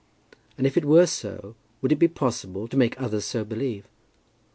[0.57, 1.53] And if it were so,
[1.83, 3.85] would it be possible to make others so believe?